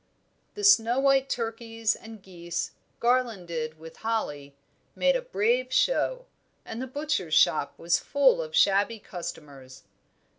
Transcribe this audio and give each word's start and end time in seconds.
The 0.55 0.63
snow 0.63 0.99
white 0.99 1.29
turkeys 1.29 1.93
and 1.95 2.23
geese, 2.23 2.71
garlanded 2.99 3.77
with 3.77 3.97
holly, 3.97 4.55
made 4.95 5.15
a 5.15 5.21
brave 5.21 5.71
show; 5.71 6.25
and 6.65 6.81
the 6.81 6.87
butcher's 6.87 7.35
shop 7.35 7.77
was 7.77 7.99
full 7.99 8.41
of 8.41 8.55
shabby 8.55 8.97
customers. 8.97 9.83